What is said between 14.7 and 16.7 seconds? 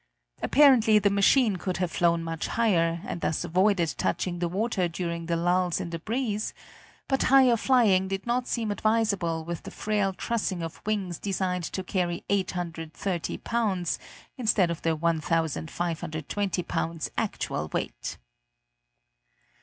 of the 1,520